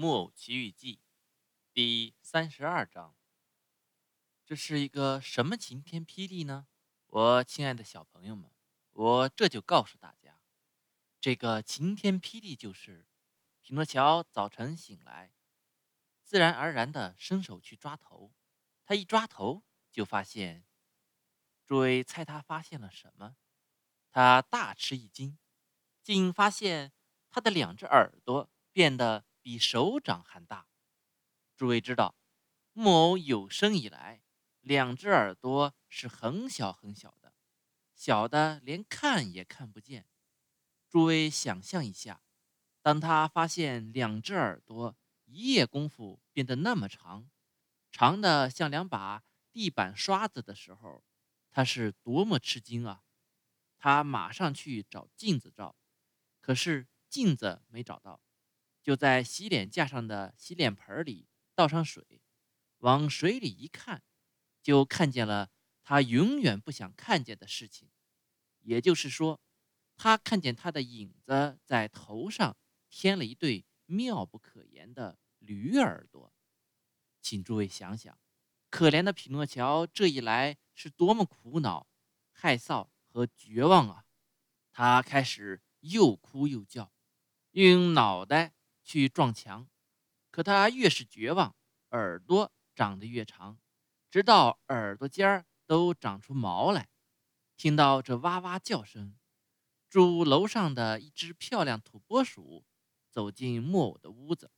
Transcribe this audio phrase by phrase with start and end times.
[0.00, 0.94] 木偶奇遇记》
[1.74, 3.14] 第三十二章。
[4.46, 6.66] 这是一个什么晴天霹雳呢？
[7.08, 8.50] 我亲爱的小朋友们，
[8.92, 10.40] 我这就告诉大家，
[11.20, 13.06] 这个晴天霹雳就是
[13.60, 15.34] 匹诺乔早晨醒来，
[16.24, 18.32] 自然而然的伸手去抓头，
[18.86, 19.62] 他一抓头
[19.92, 20.64] 就发现，
[21.66, 23.36] 诸位猜他发现了什么？
[24.10, 25.36] 他大吃一惊，
[26.02, 26.90] 竟发现
[27.28, 30.68] 他的两只耳朵变得比手掌还大。
[31.56, 32.14] 诸位知道，
[32.72, 34.22] 木偶有生以来，
[34.60, 37.34] 两只耳朵是很小很小的，
[37.94, 40.06] 小的连看也看不见。
[40.88, 42.22] 诸位想象一下，
[42.82, 47.30] 当他发现两只耳朵一夜功夫变得那么长，
[47.92, 49.22] 长的像两把
[49.52, 51.04] 地板刷子的时候，
[51.50, 53.04] 他是多么吃惊啊！
[53.78, 55.76] 他马上去找镜子照，
[56.40, 58.20] 可是镜子没找到，
[58.82, 62.22] 就在洗脸架上的洗脸盆里倒上水，
[62.78, 64.02] 往水里一看，
[64.62, 65.50] 就看见了
[65.82, 67.90] 他永远不想看见的事情。
[68.60, 69.40] 也就是说，
[69.96, 72.56] 他看见他的影子在头上
[72.88, 76.32] 添了一对妙不可言的驴耳朵。
[77.20, 78.18] 请诸位想想，
[78.68, 81.86] 可怜的匹诺乔这一来是多么苦恼、
[82.32, 82.88] 害臊。
[83.12, 84.04] 和绝望啊！
[84.70, 86.92] 他开始又哭又叫，
[87.50, 88.54] 用脑袋
[88.90, 89.68] 去撞墙。
[90.32, 91.54] 可他越是绝望，
[91.90, 93.60] 耳朵长得越长，
[94.10, 96.88] 直到耳朵尖儿都长出毛来。
[97.56, 99.16] 听到这哇哇叫声，
[99.88, 102.64] 住楼上的一只漂亮土拨鼠
[103.08, 104.50] 走进木偶的屋子，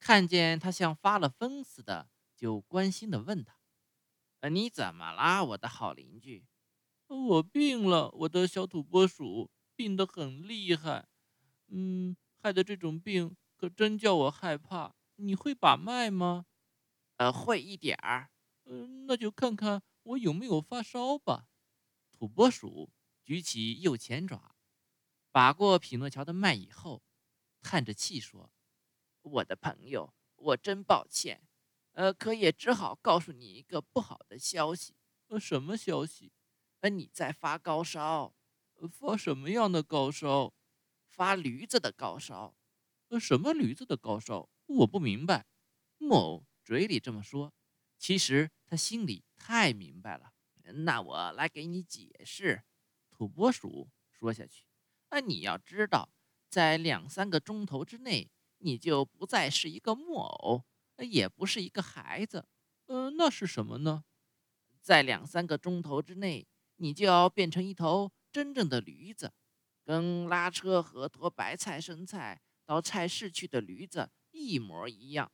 [0.00, 3.54] 看见他像发了疯似的，就关心地问他
[4.40, 6.44] ：“呃，你怎么啦，我的好邻居？”
[7.06, 11.06] 我病了，我的小土拨鼠病得很厉害，
[11.68, 14.94] 嗯，害得这种病可真叫我害怕。
[15.16, 16.46] 你会把脉吗？
[17.16, 18.30] 呃，会一点儿。
[18.64, 21.46] 嗯，那就看看我有没有发烧吧。
[22.10, 22.90] 土拨鼠
[23.22, 24.54] 举起右前爪，
[25.30, 27.02] 把过匹诺乔的脉以后，
[27.60, 28.50] 叹着气说
[29.20, 31.46] ：“我的朋友，我真抱歉，
[31.92, 34.94] 呃，可也只好告诉你一个不好的消息。
[35.28, 36.32] 呃，什么消息？”
[36.80, 38.34] 呃你在发高烧，
[38.90, 40.54] 发什么样的高烧？
[41.06, 42.54] 发驴子的高烧。
[43.10, 44.48] 呃，什么驴子的高烧？
[44.66, 45.44] 我不明白。
[45.98, 47.52] 木偶嘴里这么说，
[47.98, 50.32] 其实他心里太明白了。
[50.84, 52.62] 那我来给你解释。
[53.10, 54.64] 土拨鼠说下去。
[55.08, 56.08] 啊，你要知道，
[56.48, 60.64] 在两三个钟头之内，你就不再是一个木偶，
[60.98, 62.46] 也不是一个孩子。
[62.86, 64.04] 呃，那是什么呢？
[64.80, 66.46] 在两三个钟头之内。
[66.82, 69.34] 你就要变成一头真正的驴子，
[69.84, 72.40] 跟拉车和驮白菜、生菜
[72.70, 75.32] 到菜市去的驴子一模一样。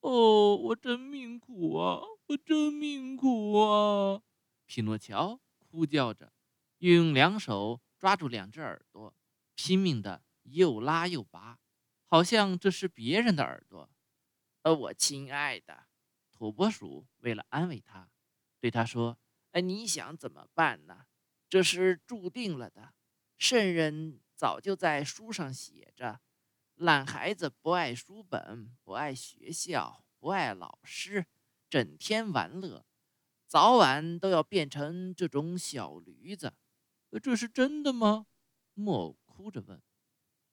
[0.00, 2.00] 哦，我真命苦啊！
[2.24, 4.22] 我真命苦啊！
[4.64, 6.32] 匹诺乔哭叫着，
[6.78, 9.14] 用两手抓住两只耳朵，
[9.54, 11.58] 拼命的又拉又拔，
[12.06, 13.90] 好像这是别人的耳朵。
[14.62, 15.84] 呃，我亲爱的
[16.32, 18.08] 土拨鼠为了安慰他，
[18.58, 19.18] 对他说。
[19.50, 21.04] 哎，你想怎么办呢？
[21.46, 22.94] 这是注定了的。
[23.36, 26.22] 圣人早就在书上写着：
[26.76, 31.26] 懒孩子不爱书本，不爱学校，不爱老师，
[31.70, 32.84] 整天玩乐，
[33.46, 36.54] 早晚都要变成这种小驴子。
[37.22, 38.26] 这是真的吗？
[38.74, 39.80] 木偶哭着问。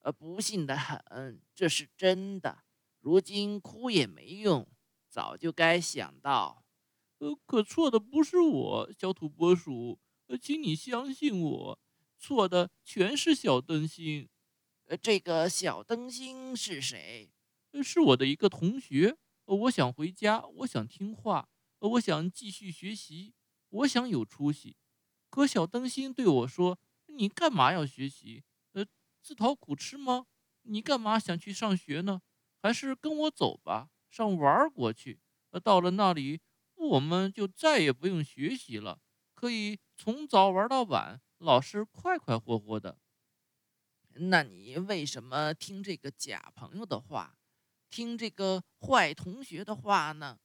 [0.01, 2.63] 呃，不幸的很，这是真的。
[2.99, 4.67] 如今哭也没用，
[5.09, 6.63] 早就该想到。
[7.17, 11.79] 呃，可错的不是我，小土拨鼠，呃，请你相信我，
[12.19, 14.29] 错的全是小灯芯。
[14.97, 17.31] 这个小灯芯是谁？
[17.83, 19.17] 是我的一个同学。
[19.45, 23.33] 我想回家，我想听话，我想继续学习，
[23.69, 24.77] 我想有出息。
[25.29, 28.43] 可小灯芯对我说：“你干嘛要学习？
[28.73, 28.85] 呃，
[29.21, 30.27] 自讨苦吃吗？
[30.63, 32.21] 你干嘛想去上学呢？
[32.61, 35.19] 还是跟我走吧，上玩国去。
[35.51, 36.41] 呃，到了那里。”
[36.81, 38.99] 我们就再也不用学习了，
[39.35, 42.97] 可以从早玩到晚，老师快快活活的。
[44.15, 47.37] 那你为什么听这个假朋友的话，
[47.89, 50.39] 听这个坏同学的话呢？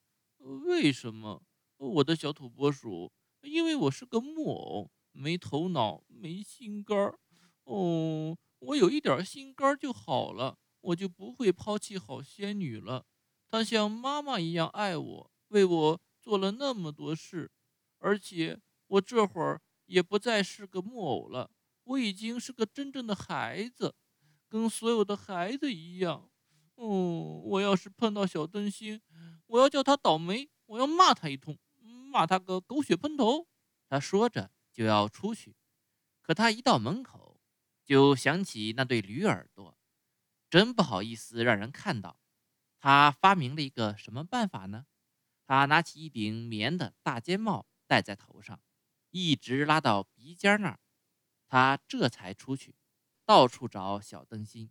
[0.65, 1.43] 为什么，
[1.77, 3.13] 我的小土拨鼠？
[3.43, 7.19] 因为我是个木偶，没头脑，没心肝儿。
[7.65, 13.05] 哦，我有一点心肝儿就好了，我就不会抛弃好仙女了。
[13.49, 16.01] 她像妈妈一样爱我，为我。
[16.27, 17.49] 做了那么多事，
[17.99, 21.53] 而且我这会儿也不再是个木偶了，
[21.87, 23.95] 我已经是个真正的孩子，
[24.49, 26.29] 跟所有的孩子一样。
[26.75, 29.01] 哦，我要是碰到小灯芯，
[29.47, 31.57] 我要叫他倒霉，我要骂他一通，
[32.11, 33.47] 骂他个狗血喷头。
[33.89, 35.55] 他说着就要出去，
[36.23, 37.41] 可他一到门口，
[37.85, 39.79] 就想起那对驴耳朵，
[40.51, 42.19] 真不好意思让人看到。
[42.81, 44.87] 他发明了一个什么办法呢？
[45.47, 48.61] 他拿起一顶棉的大尖帽戴在头上，
[49.11, 50.81] 一直拉到鼻尖那儿。
[51.47, 52.75] 他这才出去，
[53.25, 54.71] 到处找小灯芯。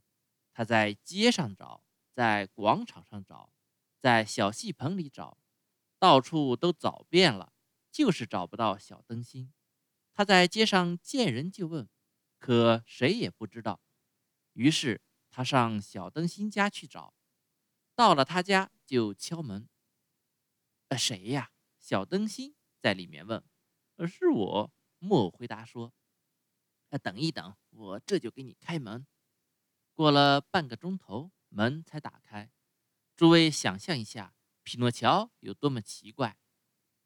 [0.51, 1.83] 他在街上找，
[2.13, 3.54] 在广场上找，
[4.00, 5.38] 在小戏棚里找，
[6.00, 7.54] 到处都找遍了，
[7.92, 9.54] 就是找不到小灯芯。
[10.13, 11.89] 他在街上见人就问，
[12.38, 13.81] 可谁也不知道。
[14.54, 17.13] 于是他上小灯芯家去找，
[17.94, 19.68] 到了他家就敲门。
[20.88, 21.51] 呃，谁呀？
[21.80, 23.44] 小灯芯在里面问。
[23.98, 24.72] 呃，是我。
[25.00, 25.94] 木偶回答说。
[26.97, 29.06] 等一等，我这就给你开门。
[29.94, 32.51] 过了半个钟头，门才打开。
[33.15, 36.38] 诸位想象一下，匹诺乔有多么奇怪，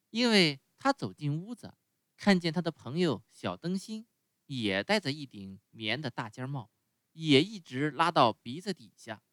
[0.09, 1.75] 因为他走进屋子，
[2.17, 4.07] 看见他的朋友小灯芯
[4.47, 6.71] 也戴着一顶棉的大尖帽，
[7.11, 9.23] 也一直拉到鼻子底下。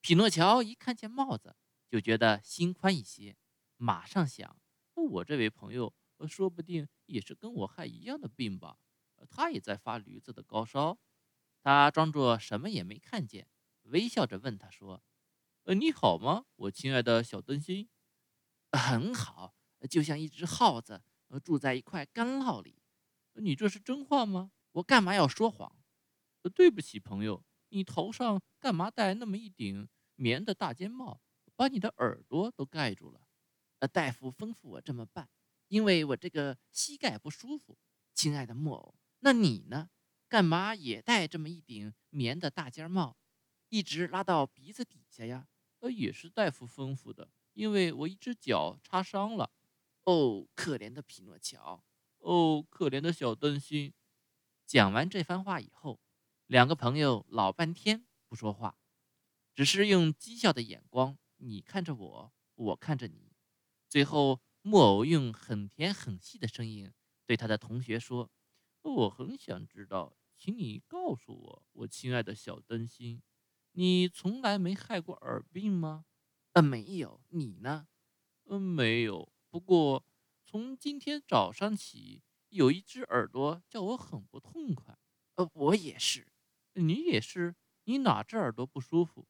[0.00, 1.56] 匹诺乔一看见帽子，
[1.90, 3.36] 就觉得心宽一些，
[3.76, 4.58] 马上想：
[4.94, 5.94] 我这位朋友
[6.26, 8.78] 说不定也是跟我害一样的病吧。
[9.26, 10.98] 他也在发驴子的高烧，
[11.62, 13.48] 他装作什么也没看见，
[13.84, 15.02] 微笑着问他说
[15.64, 17.88] ：“呃，你好吗，我亲爱的小灯芯？
[18.72, 19.54] 很好，
[19.88, 21.02] 就像一只耗子，
[21.42, 22.82] 住在一块干酪里。
[23.34, 24.52] 你这是真话吗？
[24.72, 25.76] 我干嘛要说谎？
[26.54, 31.20] 对不起，朋友，你头上干嘛戴那么一顶棉的大尖帽，
[31.54, 33.20] 把你的耳朵都盖住了？
[33.80, 35.28] 呃，大夫吩咐我这么办，
[35.68, 37.78] 因为我这个膝盖不舒服。
[38.14, 38.97] 亲爱的木偶。
[39.20, 39.90] 那你呢？
[40.28, 43.16] 干嘛也戴这么一顶棉的大尖帽，
[43.70, 45.48] 一直拉到鼻子底下呀？
[45.78, 49.50] 呃，也是大夫吩咐的，因为我一只脚擦伤了。
[50.04, 51.82] 哦，可怜的匹诺乔！
[52.18, 53.94] 哦，可怜的小灯芯！
[54.66, 55.98] 讲完这番话以后，
[56.46, 58.76] 两个朋友老半天不说话，
[59.54, 63.32] 只是用讥笑的眼光，你看着我，我看着你。
[63.88, 66.92] 最后，木偶用很甜很细的声音
[67.24, 68.30] 对他的同学说。
[68.82, 73.22] 我很想知道，请你告诉我，我亲爱的小灯芯，
[73.72, 76.04] 你从来没害过耳病吗？
[76.52, 77.20] 呃，没有。
[77.28, 77.86] 你呢？
[78.46, 79.32] 嗯，没有。
[79.50, 80.04] 不过
[80.44, 84.98] 从今天早上起，有一只耳朵叫我很不痛快。
[85.34, 86.26] 呃，我也是。
[86.74, 87.54] 你也是？
[87.84, 89.28] 你哪只耳朵不舒服？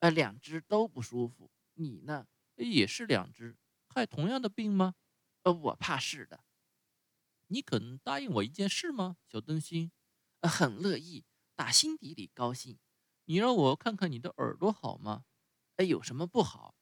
[0.00, 1.50] 呃，两只都不舒服。
[1.74, 2.26] 你呢？
[2.56, 3.56] 也是两只，
[3.88, 4.94] 害同样的病吗？
[5.42, 6.44] 呃，我怕是的。
[7.52, 9.90] 你肯答应我一件事吗，小灯芯？
[10.40, 11.24] 很乐意，
[11.56, 12.78] 打心底里高兴。
[13.24, 15.24] 你让我看看你的耳朵好吗？
[15.74, 16.76] 哎，有什么不好？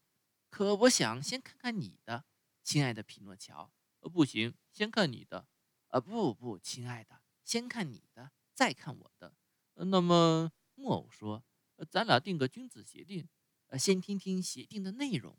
[0.50, 2.26] 可我想先看看你的，
[2.62, 3.72] 亲爱的匹诺乔。
[4.00, 5.48] 呃，不行，先看你的。
[5.88, 9.34] 呃，不不，亲爱的，先看你的，再看我的。
[9.72, 11.42] 那么木偶说
[11.88, 13.26] ：“咱俩定个君子协定，
[13.68, 15.38] 呃，先听听协定的内容。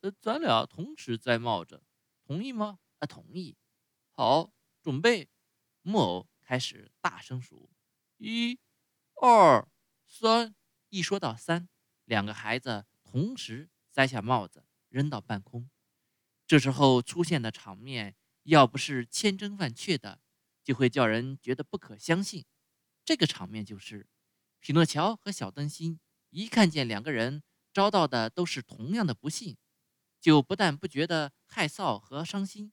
[0.00, 1.82] 呃，咱俩同时摘帽子，
[2.24, 2.78] 同意吗？
[3.00, 3.58] 啊，同意。
[4.14, 4.50] 好。”
[4.84, 5.30] 准备，
[5.80, 7.70] 木偶开始大声数：
[8.18, 8.58] 一、
[9.14, 9.66] 二、
[10.06, 10.54] 三。
[10.90, 11.70] 一说到三，
[12.04, 15.70] 两个孩子同时摘下帽子扔到半空。
[16.46, 20.20] 这时候出现的场面，要不是千真万确的，
[20.62, 22.44] 就会叫人觉得不可相信。
[23.06, 24.06] 这个场面就是，
[24.60, 25.98] 匹诺乔和小灯芯
[26.28, 29.56] 一看见两个人遭到的都是同样的不幸，
[30.20, 32.70] 就不但不觉得害臊和伤心。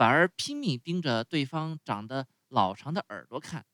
[0.00, 3.66] 反而拼命盯着对方长得老长的耳朵看，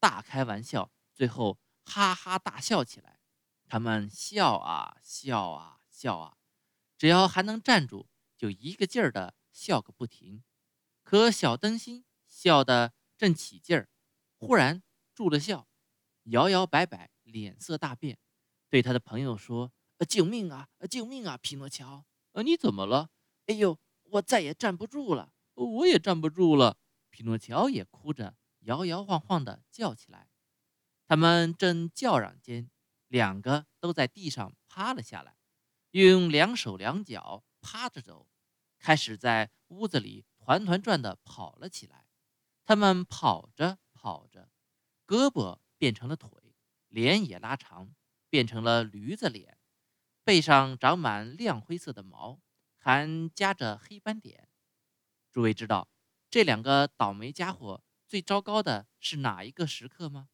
[0.00, 3.20] 大开玩笑，最后哈哈大笑起来。
[3.66, 6.38] 他们笑啊笑啊笑啊，
[6.96, 10.42] 只要还能站住，就一个劲儿的笑个不停。
[11.02, 13.90] 可小灯芯笑得正起劲儿，
[14.38, 14.82] 忽然
[15.14, 15.68] 住了笑，
[16.22, 18.18] 摇摇摆摆，脸色大变，
[18.70, 19.70] 对他的朋友说
[20.08, 20.70] ：“救命啊！
[20.88, 21.36] 救命啊！
[21.36, 23.10] 匹诺乔，呃，你怎么了？
[23.44, 26.78] 哎呦，我再也站不住了。”我也站不住了，
[27.10, 30.28] 匹诺乔也哭着，摇摇晃晃地叫起来。
[31.06, 32.70] 他们正叫嚷间，
[33.08, 35.36] 两个都在地上趴了下来，
[35.92, 38.28] 用两手两脚趴着走，
[38.78, 42.06] 开始在屋子里团团转地跑了起来。
[42.64, 44.50] 他们跑着跑着，
[45.06, 46.56] 胳膊变成了腿，
[46.88, 47.94] 脸也拉长，
[48.28, 49.58] 变成了驴子脸，
[50.24, 52.40] 背上长满亮灰色的毛，
[52.76, 54.48] 还夹着黑斑点。
[55.36, 55.90] 诸位知道
[56.30, 60.30] 这两个倒霉家伙最糟糕的是哪一个时刻吗？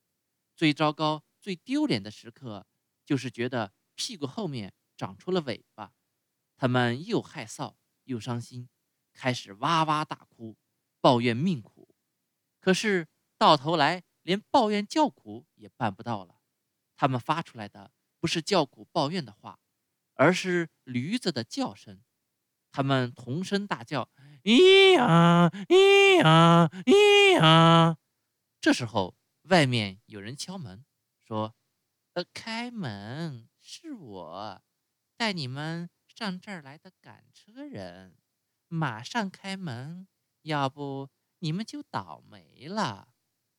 [0.54, 2.68] 最糟糕、最丢脸的时刻，
[3.04, 5.92] 就是觉得屁股后面长出了尾巴，
[6.54, 8.68] 他们又害臊又伤心，
[9.12, 10.56] 开始哇哇大哭，
[11.00, 11.97] 抱怨命苦。
[12.61, 16.38] 可是到头来，连抱怨叫苦也办不到了。
[16.94, 17.90] 他们发出来的
[18.21, 19.59] 不是叫苦抱怨的话，
[20.14, 22.04] 而是驴子的叫声。
[22.71, 24.09] 他们同声大叫
[24.44, 27.96] ：“咿呀，咿呀，咿呀！”
[28.61, 30.84] 这时候，外面有人敲门，
[31.20, 31.54] 说
[32.14, 34.62] ：“呃，开门，是我，
[35.16, 38.16] 带你们上这儿来的赶车人，
[38.68, 40.08] 马上开门，
[40.42, 43.11] 要不你们就倒霉了。”